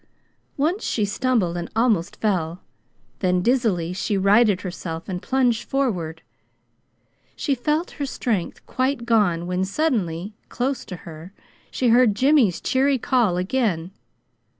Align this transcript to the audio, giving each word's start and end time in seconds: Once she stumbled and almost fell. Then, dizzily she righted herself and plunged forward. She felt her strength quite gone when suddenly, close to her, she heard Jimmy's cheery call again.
Once 0.57 0.83
she 0.83 1.05
stumbled 1.05 1.55
and 1.55 1.69
almost 1.75 2.15
fell. 2.15 2.63
Then, 3.19 3.43
dizzily 3.43 3.93
she 3.93 4.17
righted 4.17 4.61
herself 4.61 5.07
and 5.07 5.21
plunged 5.21 5.63
forward. 5.65 6.23
She 7.35 7.53
felt 7.53 7.91
her 7.91 8.07
strength 8.07 8.65
quite 8.65 9.05
gone 9.05 9.45
when 9.45 9.63
suddenly, 9.63 10.33
close 10.49 10.85
to 10.85 10.95
her, 11.05 11.33
she 11.69 11.89
heard 11.89 12.15
Jimmy's 12.15 12.59
cheery 12.59 12.97
call 12.97 13.37
again. 13.37 13.91